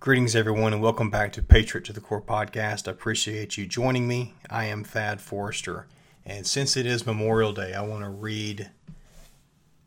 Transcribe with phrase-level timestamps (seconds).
[0.00, 2.88] Greetings, everyone, and welcome back to Patriot to the Core podcast.
[2.88, 4.32] I appreciate you joining me.
[4.48, 5.88] I am Thad Forrester,
[6.24, 8.70] and since it is Memorial Day, I want to read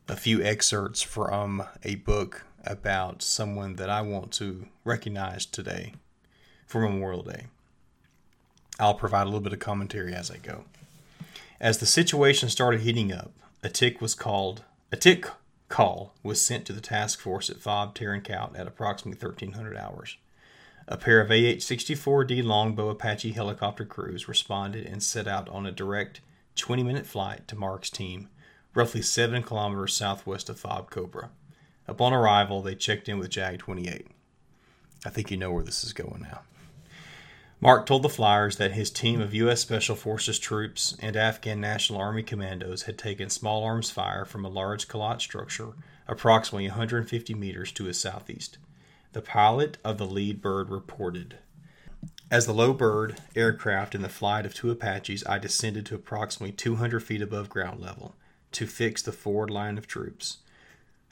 [0.08, 5.96] a few excerpts from a book about someone that I want to recognize today
[6.68, 7.48] for Memorial Day.
[8.80, 10.66] I'll provide a little bit of commentary as I go.
[11.60, 13.32] As the situation started heating up,
[13.64, 14.62] a tick was called
[14.92, 15.26] a tick
[15.74, 20.18] call was sent to the task force at Fob Tarin Kowt at approximately 1300 hours.
[20.88, 25.72] A pair of AH 64D Longbow Apache helicopter crews responded and set out on a
[25.72, 26.22] direct
[26.58, 28.30] 20 minute flight to Mark's team,
[28.76, 31.32] roughly 7 kilometers southwest of Fob Cobra.
[31.88, 34.06] Upon arrival, they checked in with JAG 28.
[35.04, 36.42] I think you know where this is going now.
[37.64, 39.62] Mark told the Flyers that his team of U.S.
[39.62, 44.50] Special Forces troops and Afghan National Army commandos had taken small arms fire from a
[44.50, 45.70] large Kalat structure
[46.06, 48.58] approximately 150 meters to his southeast.
[49.14, 51.38] The pilot of the lead bird reported
[52.30, 56.52] As the low bird aircraft in the flight of two Apaches, I descended to approximately
[56.52, 58.14] 200 feet above ground level
[58.52, 60.40] to fix the forward line of troops.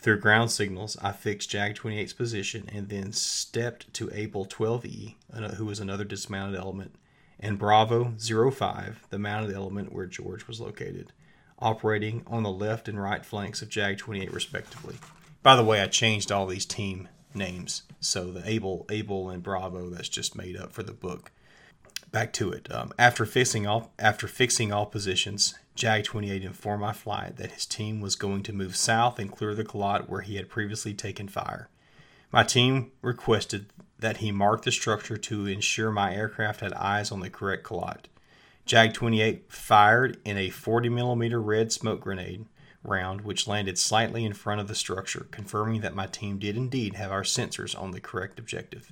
[0.02, 5.14] Through ground signals, I fixed Jag 28's position and then stepped to Able 12E,
[5.58, 6.96] who was another dismounted element,
[7.40, 11.14] and Bravo 05, the mounted element where George was located,
[11.60, 14.96] operating on the left and right flanks of Jag 28 respectively.
[15.44, 19.92] By the way, I changed all these team names, so the Able, Able, and Bravo
[19.92, 21.32] that's just made up for the book.
[22.12, 22.70] Back to it.
[22.72, 27.66] Um, after fixing all after fixing all positions, Jag 28 informed my flight that his
[27.66, 31.30] team was going to move south and clear the Kalat where he had previously taken
[31.30, 31.70] fire.
[32.30, 33.68] My team requested
[34.00, 38.06] that he mark the structure to ensure my aircraft had eyes on the correct Kalat.
[38.66, 42.46] Jag 28 fired in a 40 millimeter red smoke grenade
[42.84, 46.96] round, which landed slightly in front of the structure, confirming that my team did indeed
[46.96, 48.92] have our sensors on the correct objective.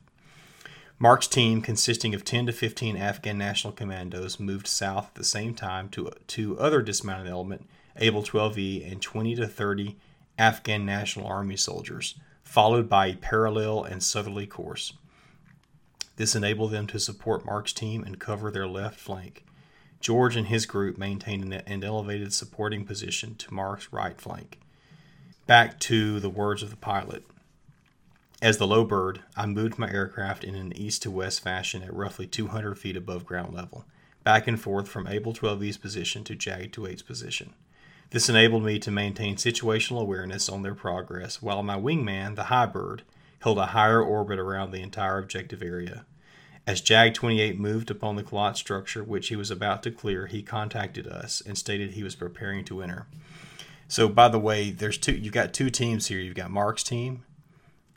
[1.02, 5.55] Mark's team, consisting of 10 to 15 Afghan National Commandos, moved south at the same
[5.55, 9.98] time to two other dismounted element, Able 12E, and 20 to 30
[10.37, 14.92] Afghan National Army soldiers, followed by a parallel and southerly course.
[16.17, 19.45] This enabled them to support Mark's team and cover their left flank.
[20.02, 24.60] George and his group maintained an elevated supporting position to Mark's right flank.
[25.48, 27.23] Back to the words of the pilot.
[28.42, 31.94] As the low bird, I moved my aircraft in an east to west fashion at
[31.94, 33.83] roughly 200 feet above ground level,
[34.23, 37.54] back and forth from Able 12E's position to Jag 28's position.
[38.11, 42.66] This enabled me to maintain situational awareness on their progress, while my wingman, the high
[42.66, 43.04] bird,
[43.42, 46.05] held a higher orbit around the entire objective area.
[46.66, 50.44] As Jag 28 moved upon the Kalat structure which he was about to clear, he
[50.44, 53.05] contacted us and stated he was preparing to enter.
[53.89, 55.14] So, by the way, there's two.
[55.14, 56.20] You've got two teams here.
[56.20, 57.26] You've got Mark's team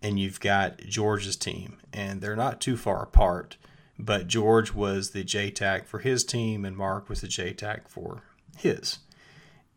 [0.02, 3.56] and you've got George's team, and they're not too far apart.
[3.98, 8.22] But George was the JTAC for his team, and Mark was the JTAC for
[8.56, 8.98] his.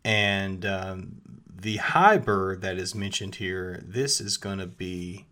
[0.03, 5.25] And um, the high bird that is mentioned here, this is going to be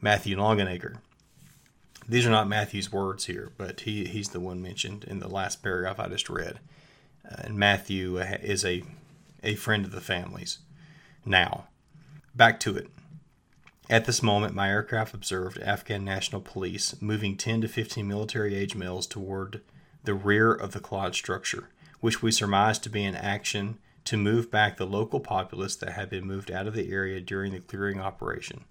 [0.00, 0.98] Matthew Longenegger.
[2.08, 5.62] These are not Matthew's words here, but he, he's the one mentioned in the last
[5.62, 6.58] paragraph I just read.
[7.24, 8.82] Uh, and Matthew is a,
[9.44, 10.58] a friend of the family's.
[11.24, 11.68] Now,
[12.34, 12.88] back to it.
[13.92, 18.74] At this moment, my aircraft observed Afghan National Police moving 10 to 15 military age
[18.74, 19.60] males toward
[20.04, 21.68] the rear of the Kalat structure,
[22.00, 23.76] which we surmised to be an action
[24.06, 27.52] to move back the local populace that had been moved out of the area during
[27.52, 28.64] the clearing operation.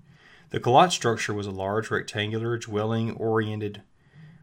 [0.50, 3.84] The Kalat structure was a large rectangular dwelling oriented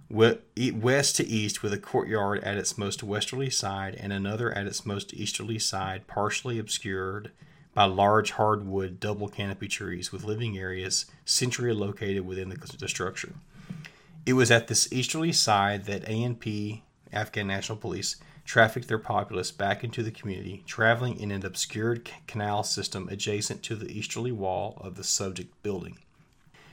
[0.09, 4.87] west to east with a courtyard at its most westerly side and another at its
[4.87, 7.33] most easterly side, partially obscured
[7.79, 13.35] by large hardwood double canopy trees with living areas centrally located within the, the structure.
[14.27, 19.85] It was at this easterly side that ANP, Afghan National Police, trafficked their populace back
[19.85, 24.97] into the community, traveling in an obscured canal system adjacent to the easterly wall of
[24.97, 25.99] the subject building.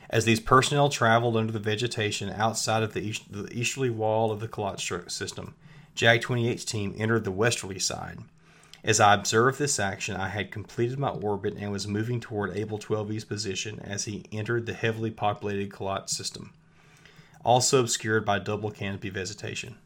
[0.09, 4.39] As these personnel traveled under the vegetation outside of the, east, the easterly wall of
[4.39, 5.53] the Kalat system,
[5.93, 8.17] JAG 28's team entered the westerly side.
[8.85, 12.77] As I observed this action, I had completed my orbit and was moving toward Able
[12.77, 16.53] 12E's position as he entered the heavily populated Kalat system,
[17.43, 19.77] also obscured by double canopy vegetation.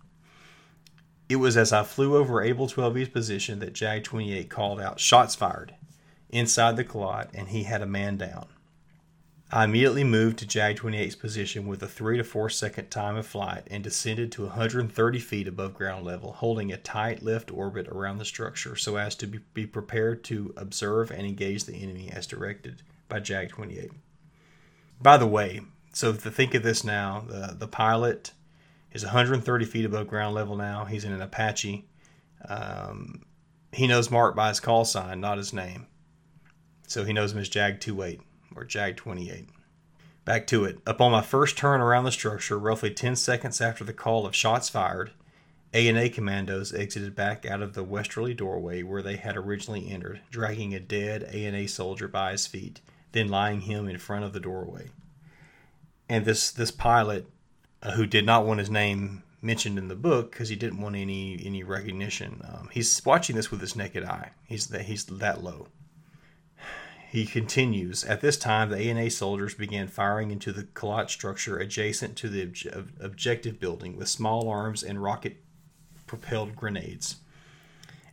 [1.29, 5.33] It was as I flew over Able 12E's position that Jag 28 called out, Shots
[5.33, 5.75] fired!
[6.29, 8.47] inside the Kalat, and he had a man down.
[9.51, 13.25] I immediately moved to Jag 28's position with a 3 to 4 second time of
[13.25, 18.19] flight and descended to 130 feet above ground level, holding a tight left orbit around
[18.19, 22.83] the structure so as to be prepared to observe and engage the enemy as directed
[23.07, 23.91] by Jag 28.
[25.01, 25.61] By the way,
[25.93, 28.33] So think of this now, the the pilot
[28.91, 30.85] is 130 feet above ground level now.
[30.85, 31.87] He's in an Apache.
[32.47, 33.25] Um,
[33.71, 35.87] he knows Mark by his call sign, not his name.
[36.87, 38.21] So he knows him as Jag 28
[38.55, 39.47] or Jag 28.
[40.25, 40.79] Back to it.
[40.85, 44.69] Upon my first turn around the structure, roughly 10 seconds after the call of shots
[44.69, 45.11] fired,
[45.73, 50.73] ANA commandos exited back out of the westerly doorway where they had originally entered, dragging
[50.73, 52.81] a dead ANA soldier by his feet,
[53.11, 54.89] then lying him in front of the doorway.
[56.07, 57.27] And this this pilot,
[57.83, 60.95] uh, who did not want his name mentioned in the book because he didn't want
[60.95, 64.31] any any recognition, um, he's watching this with his naked eye.
[64.47, 65.67] He's that he's that low.
[67.11, 68.03] He continues.
[68.03, 72.43] At this time, the ANA soldiers began firing into the Kalat structure adjacent to the
[72.71, 75.37] ob- objective building with small arms and rocket
[76.05, 77.15] propelled grenades.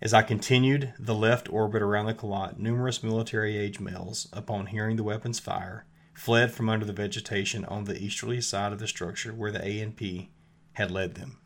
[0.01, 4.97] As I continued the left orbit around the Kalat, numerous military age males, upon hearing
[4.97, 5.85] the weapons fire,
[6.15, 10.29] fled from under the vegetation on the easterly side of the structure where the ANP
[10.73, 11.39] had led them.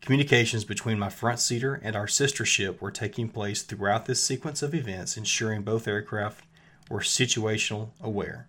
[0.00, 4.62] Communications between my front seater and our sister ship were taking place throughout this sequence
[4.62, 6.44] of events, ensuring both aircraft
[6.88, 8.48] were situational aware.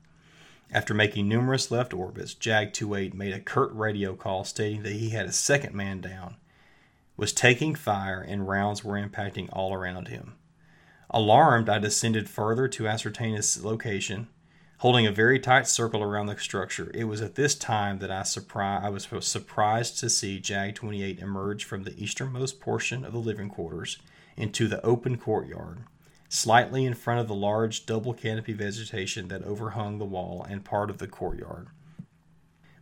[0.71, 5.09] After making numerous left orbits, Jag 28 made a curt radio call stating that he
[5.09, 6.37] had a second man down,
[7.17, 10.35] was taking fire, and rounds were impacting all around him.
[11.09, 14.29] Alarmed, I descended further to ascertain his location
[14.81, 16.89] holding a very tight circle around the structure.
[16.95, 21.19] It was at this time that I, surpri- I was surprised to see Jag 28
[21.19, 23.99] emerge from the easternmost portion of the living quarters
[24.35, 25.83] into the open courtyard,
[26.29, 30.89] slightly in front of the large double canopy vegetation that overhung the wall and part
[30.89, 31.67] of the courtyard.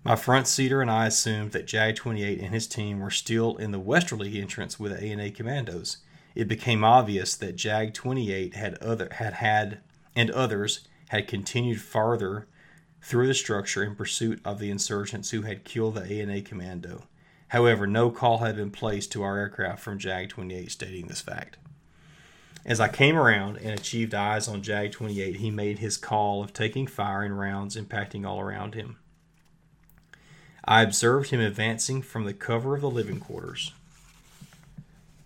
[0.02, 3.72] My front seater and I assumed that Jag 28 and his team were still in
[3.72, 5.98] the westerly entrance with the ANA commandos.
[6.34, 9.80] It became obvious that Jag 28 had other had had
[10.16, 12.48] and others had continued farther
[13.02, 17.04] through the structure in pursuit of the insurgents who had killed the ANA commando.
[17.50, 21.58] However, no call had been placed to our aircraft from Jag 28 stating this fact.
[22.66, 26.54] As I came around and achieved eyes on Jag 28, he made his call of
[26.54, 28.98] taking fire and rounds impacting all around him.
[30.64, 33.72] I observed him advancing from the cover of the living quarters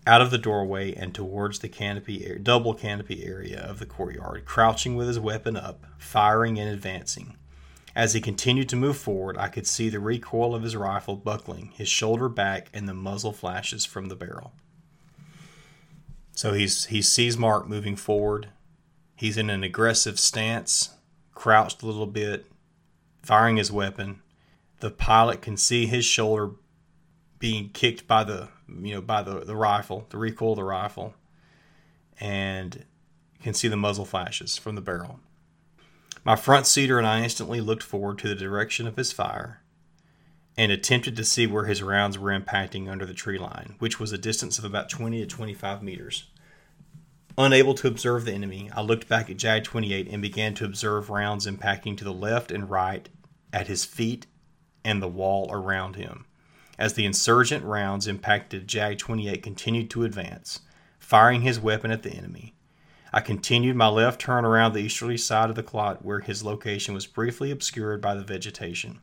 [0.06, 4.96] out of the doorway and towards the canopy double canopy area of the courtyard, crouching
[4.96, 7.36] with his weapon up, firing and advancing.
[7.96, 11.72] As he continued to move forward, I could see the recoil of his rifle buckling,
[11.76, 14.52] his shoulder back, and the muzzle flashes from the barrel.
[16.32, 18.48] So he's he sees Mark moving forward.
[19.14, 20.90] He's in an aggressive stance,
[21.32, 22.46] crouched a little bit,
[23.22, 24.20] firing his weapon.
[24.80, 26.50] The pilot can see his shoulder
[27.38, 31.14] being kicked by the you know by the, the rifle, the recoil of the rifle,
[32.20, 32.84] and
[33.38, 35.20] you can see the muzzle flashes from the barrel.
[36.24, 39.60] My front seater and I instantly looked forward to the direction of his fire
[40.56, 44.12] and attempted to see where his rounds were impacting under the tree line, which was
[44.12, 46.24] a distance of about 20 to 25 meters.
[47.36, 51.10] Unable to observe the enemy, I looked back at Jag 28 and began to observe
[51.10, 53.08] rounds impacting to the left and right
[53.52, 54.26] at his feet
[54.84, 56.26] and the wall around him.
[56.78, 60.60] As the insurgent rounds impacted, Jag 28 continued to advance,
[60.98, 62.54] firing his weapon at the enemy.
[63.12, 66.92] I continued my left turn around the easterly side of the Kalat where his location
[66.92, 69.00] was briefly obscured by the vegetation.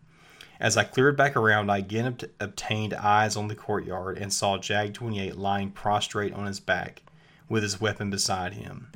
[0.60, 4.58] As I cleared back around, I again ob- obtained eyes on the courtyard and saw
[4.58, 7.04] Jag 28 lying prostrate on his back
[7.48, 8.92] with his weapon beside him.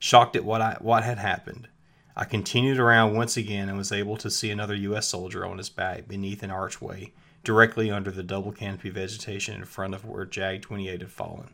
[0.00, 1.68] Shocked at what, I, what had happened,
[2.16, 5.06] I continued around once again and was able to see another U.S.
[5.06, 7.12] soldier on his back beneath an archway
[7.44, 11.50] directly under the double canopy vegetation in front of where Jag 28 had fallen.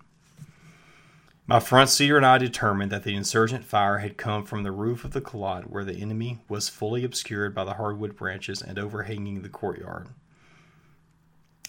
[1.47, 5.05] My front seater and I determined that the insurgent fire had come from the roof
[5.05, 9.43] of the Kalat where the enemy was fully obscured by the hardwood branches and overhanging
[9.43, 10.11] the courtyard.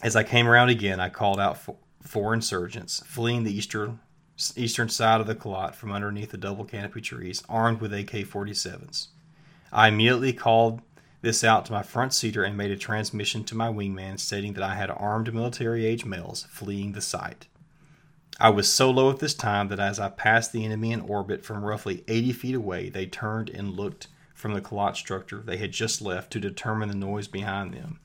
[0.04, 1.58] As I came around again, I called out
[2.04, 4.00] four insurgents fleeing the eastern,
[4.56, 9.08] eastern side of the Kalat from underneath the double canopy trees, armed with AK 47s.
[9.72, 10.82] I immediately called
[11.22, 14.64] this out to my front seater and made a transmission to my wingman stating that
[14.64, 17.48] I had armed military age males fleeing the site.
[18.40, 21.46] I was so low at this time that as I passed the enemy in orbit
[21.46, 25.72] from roughly 80 feet away, they turned and looked from the Kalat structure they had
[25.72, 28.00] just left to determine the noise behind them.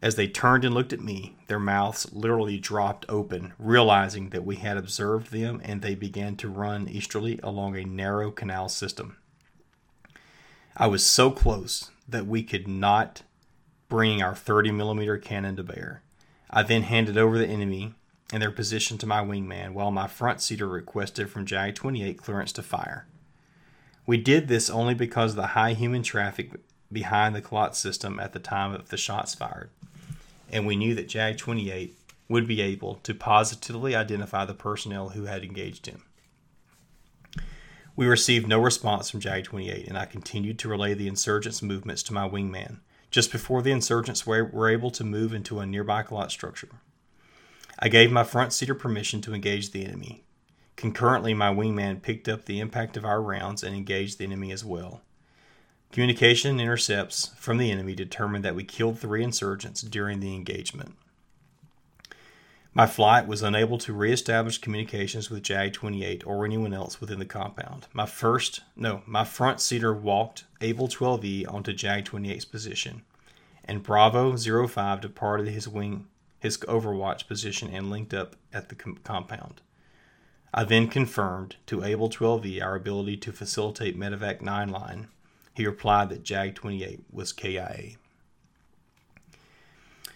[0.00, 4.56] As they turned and looked at me, their mouths literally dropped open, realizing that we
[4.56, 9.18] had observed them, and they began to run easterly along a narrow canal system.
[10.76, 13.22] I was so close that we could not
[13.88, 16.02] bring our 30 millimeter cannon to bear.
[16.50, 17.94] I then handed over the enemy
[18.32, 22.52] and their position to my wingman while my front seater requested from Jag 28 clearance
[22.52, 23.06] to fire.
[24.06, 26.52] We did this only because of the high human traffic
[26.90, 29.70] behind the Kalat system at the time of the shots fired,
[30.50, 31.94] and we knew that JAG 28
[32.28, 36.02] would be able to positively identify the personnel who had engaged him.
[37.94, 42.02] We received no response from JAG 28, and I continued to relay the insurgents' movements
[42.04, 42.78] to my wingman
[43.12, 46.70] just before the insurgents were able to move into a nearby Kalat structure.
[47.78, 50.24] I gave my front seater permission to engage the enemy.
[50.76, 54.64] Concurrently, my wingman picked up the impact of our rounds and engaged the enemy as
[54.64, 55.02] well.
[55.92, 60.96] Communication intercepts from the enemy determined that we killed three insurgents during the engagement.
[62.74, 67.26] My flight was unable to reestablish communications with JAG 28 or anyone else within the
[67.26, 67.86] compound.
[67.92, 73.02] My first, no, my front seater walked Able 12E onto JAG 28's position,
[73.66, 76.06] and Bravo 05 departed his wing,
[76.38, 79.60] his overwatch position and linked up at the com- compound.
[80.54, 85.08] I then confirmed to Able 12E our ability to facilitate Medevac 9 line.
[85.52, 87.96] He replied that JAG 28 was KIA.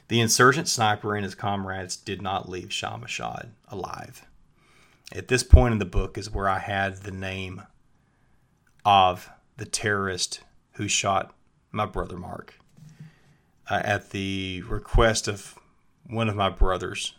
[0.09, 4.25] The insurgent sniper and his comrades did not leave Shah Mashad alive.
[5.13, 7.63] At this point in the book is where I had the name
[8.85, 10.41] of the terrorist
[10.73, 11.35] who shot
[11.73, 12.55] my brother Mark.
[13.69, 15.59] Uh, at the request of
[16.09, 17.15] one of my brothers,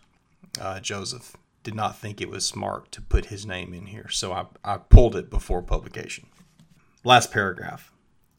[0.62, 4.32] uh, Joseph, did not think it was smart to put his name in here, so
[4.32, 6.28] I, I pulled it before publication.
[7.04, 7.92] Last paragraph.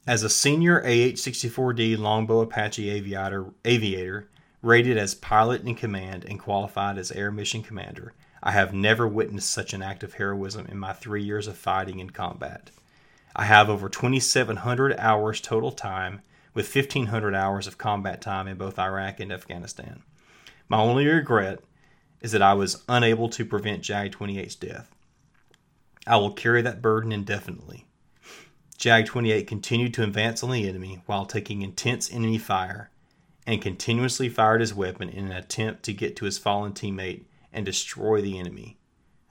[0.07, 4.31] As a senior AH 64D Longbow Apache aviator, aviator
[4.69, 9.51] Rated as pilot in command and qualified as air mission commander, I have never witnessed
[9.51, 12.71] such an act of heroism in my three years of fighting in combat.
[13.35, 16.21] I have over 2,700 hours total time,
[16.53, 20.03] with 1,500 hours of combat time in both Iraq and Afghanistan.
[20.69, 21.61] My only regret
[22.21, 24.95] is that I was unable to prevent JAG 28's death.
[26.07, 27.87] I will carry that burden indefinitely.
[28.77, 32.91] JAG 28 continued to advance on the enemy while taking intense enemy fire
[33.49, 37.65] and continuously fired his weapon in an attempt to get to his fallen teammate and
[37.65, 38.77] destroy the enemy.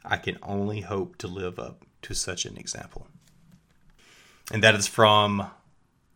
[0.03, 3.05] I can only hope to live up to such an example.
[4.51, 5.51] And that is from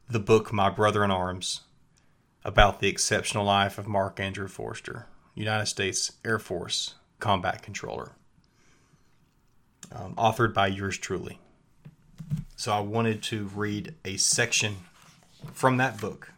[0.10, 1.62] the book My Brother in Arms
[2.44, 5.06] about the exceptional life of Mark Andrew Forrester,
[5.36, 8.14] United States Air Force combat controller,
[9.92, 11.40] um, authored by yours truly.
[12.56, 14.78] So I wanted to read a section
[15.54, 16.32] from that book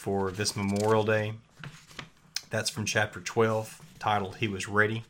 [0.00, 1.34] for this Memorial Day.
[2.48, 5.04] That's from chapter 12, titled He Was Ready.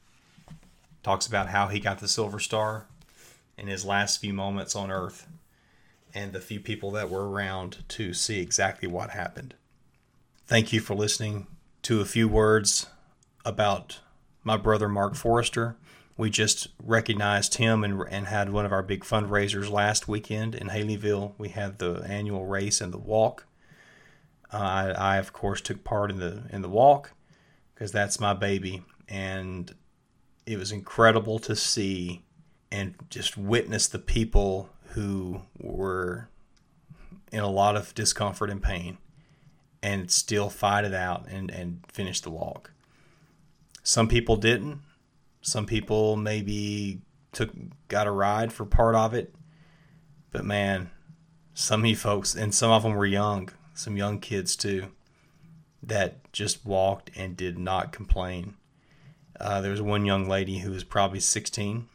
[1.04, 2.87] Talks about how he got the Silver Star
[3.56, 5.28] in his last few moments on Earth
[6.12, 9.54] and the few people that were around to see exactly what happened.
[10.49, 11.47] Thank you for listening
[11.82, 12.87] to a few words
[13.44, 14.00] about
[14.42, 15.76] my brother Mark Forrester.
[16.16, 20.66] We just recognized him and, and had one of our big fundraisers last weekend in
[20.66, 21.35] Haleyville.
[21.38, 23.47] We had the annual race and the walk.
[24.52, 27.12] Uh, I, I, of course took part in the in the walk
[27.75, 29.73] because that's my baby, and
[30.47, 32.23] it was incredible to see
[32.73, 36.28] and just witness the people who were
[37.33, 38.99] in a lot of discomfort and pain
[39.83, 42.73] and still fight it out and, and finish the walk.
[43.83, 44.80] Some people didn't.
[45.40, 47.00] Some people maybe
[47.33, 47.50] took
[47.88, 49.35] got a ride for part of it.
[50.33, 50.90] But man,
[51.54, 54.88] some of you folks and some of them were young some young kids too
[55.82, 58.54] that just walked and did not complain.
[59.38, 61.88] Uh, there was one young lady who was probably 16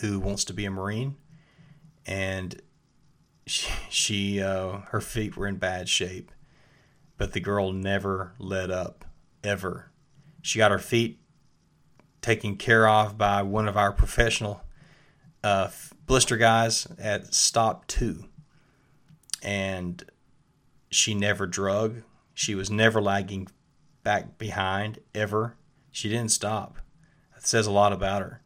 [0.00, 1.16] who wants to be a Marine,
[2.06, 2.60] and
[3.46, 6.32] she, she uh, her feet were in bad shape,
[7.18, 9.04] but the girl never let up
[9.44, 9.90] ever.
[10.40, 11.20] She got her feet
[12.20, 14.62] taken care of by one of our professional
[15.44, 15.68] uh,
[16.06, 18.24] blister guys at stop two,
[19.42, 20.04] and
[20.92, 22.02] she never drug.
[22.34, 23.48] She was never lagging
[24.02, 25.56] back behind ever.
[25.90, 26.78] She didn't stop.
[27.34, 28.42] That says a lot about her.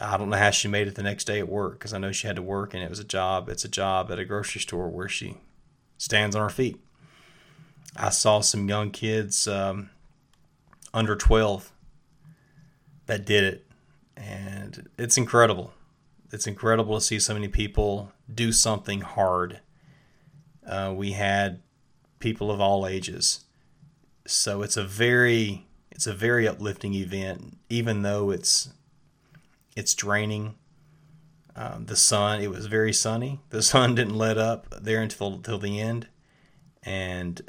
[0.00, 2.12] I don't know how she made it the next day at work because I know
[2.12, 3.48] she had to work and it was a job.
[3.48, 5.36] It's a job at a grocery store where she
[5.96, 6.80] stands on her feet.
[7.96, 9.90] I saw some young kids um,
[10.92, 11.70] under 12
[13.06, 13.66] that did it,
[14.16, 15.72] and it's incredible.
[16.32, 19.60] It's incredible to see so many people do something hard
[20.66, 21.60] uh, we had
[22.18, 23.44] people of all ages,
[24.26, 28.70] so it's a very it's a very uplifting event, even though it's
[29.76, 30.54] it's draining.
[31.56, 33.40] Um, the sun it was very sunny.
[33.50, 36.08] The sun didn't let up there until until the end,
[36.82, 37.48] and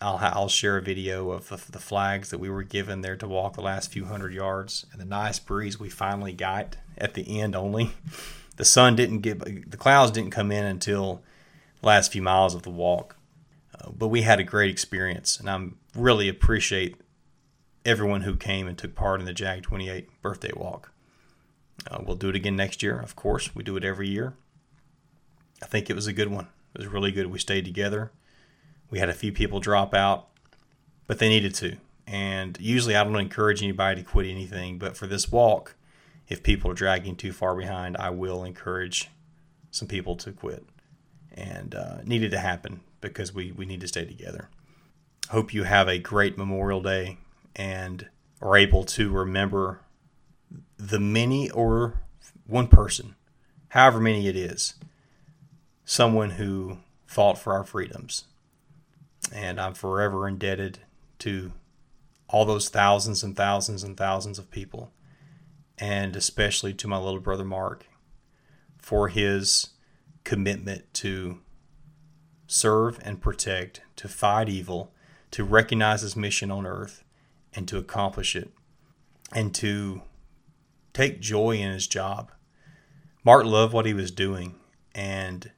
[0.00, 3.28] I'll I'll share a video of the, the flags that we were given there to
[3.28, 7.40] walk the last few hundred yards and the nice breeze we finally got at the
[7.40, 7.54] end.
[7.56, 7.92] Only
[8.56, 9.40] the sun didn't get
[9.70, 11.22] the clouds didn't come in until
[11.84, 13.16] last few miles of the walk.
[13.78, 16.96] Uh, but we had a great experience, and I really appreciate
[17.84, 20.92] everyone who came and took part in the JAG 28 birthday walk.
[21.90, 23.54] Uh, we'll do it again next year, of course.
[23.54, 24.34] We do it every year.
[25.62, 26.48] I think it was a good one.
[26.74, 27.26] It was really good.
[27.26, 28.10] We stayed together.
[28.90, 30.28] We had a few people drop out,
[31.06, 31.76] but they needed to.
[32.06, 35.74] And usually I don't encourage anybody to quit anything, but for this walk,
[36.28, 39.10] if people are dragging too far behind, I will encourage
[39.70, 40.64] some people to quit.
[41.34, 44.48] And uh, needed to happen because we, we need to stay together.
[45.30, 47.18] Hope you have a great Memorial Day
[47.56, 48.08] and
[48.40, 49.80] are able to remember
[50.76, 52.00] the many or
[52.46, 53.16] one person,
[53.68, 54.74] however many it is,
[55.84, 58.24] someone who fought for our freedoms.
[59.32, 60.80] And I'm forever indebted
[61.20, 61.52] to
[62.28, 64.92] all those thousands and thousands and thousands of people,
[65.78, 67.86] and especially to my little brother Mark
[68.78, 69.68] for his
[70.24, 71.38] commitment to
[72.46, 74.92] serve and protect, to fight evil,
[75.30, 77.04] to recognize his mission on earth,
[77.54, 78.50] and to accomplish it,
[79.32, 80.02] and to
[80.92, 82.30] take joy in his job.
[83.24, 84.54] Mark loved what he was doing,
[84.94, 85.50] and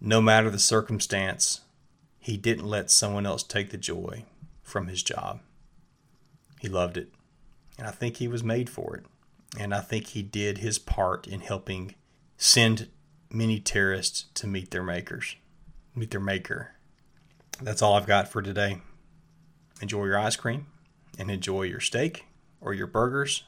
[0.00, 1.60] no matter the circumstance,
[2.18, 4.24] he didn't let someone else take the joy
[4.62, 5.40] from his job.
[6.60, 7.12] He loved it,
[7.78, 9.04] and I think he was made for it.
[9.58, 11.94] And I think he did his part in helping
[12.38, 12.88] send
[13.32, 15.36] many terrorists to meet their makers,
[15.94, 16.72] meet their maker.
[17.60, 18.80] That's all I've got for today.
[19.80, 20.66] Enjoy your ice cream
[21.18, 22.26] and enjoy your steak
[22.60, 23.44] or your burgers.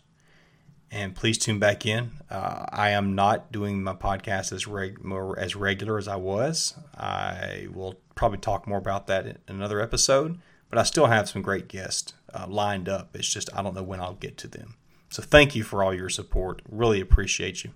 [0.91, 2.13] And please tune back in.
[2.31, 5.01] Uh, I am not doing my podcast as reg-
[5.39, 6.75] as regular as I was.
[6.97, 10.39] I will probably talk more about that in another episode.
[10.71, 13.15] But I still have some great guests uh, lined up.
[13.15, 14.75] It's just I don't know when I'll get to them.
[15.09, 16.63] So thank you for all your support.
[16.69, 17.71] Really appreciate you.